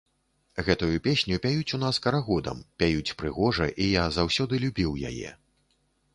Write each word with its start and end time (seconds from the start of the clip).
Гэтую 0.69 0.95
песню 1.07 1.37
пяюць 1.43 1.75
у 1.79 1.79
нас 1.83 1.99
карагодам, 2.05 2.65
пяюць 2.81 3.15
прыгожа, 3.21 3.69
і 3.83 3.93
я 4.01 4.09
заўсёды 4.19 4.53
любіў 4.67 4.99
яе. 5.13 5.29